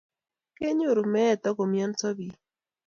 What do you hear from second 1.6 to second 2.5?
umianso biik